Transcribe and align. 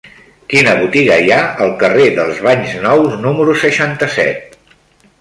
Quina 0.53 0.71
botiga 0.79 1.17
hi 1.25 1.29
ha 1.35 1.37
al 1.67 1.75
carrer 1.85 2.07
dels 2.17 2.41
Banys 2.49 2.75
Nous 2.89 3.17
número 3.29 3.57
seixanta-set? 3.69 4.63